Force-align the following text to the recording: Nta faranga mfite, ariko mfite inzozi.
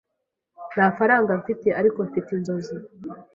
Nta 0.73 0.85
faranga 0.97 1.31
mfite, 1.41 1.67
ariko 1.79 1.99
mfite 2.07 2.29
inzozi. 2.37 2.75